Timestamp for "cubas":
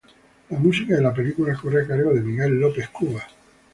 2.89-3.25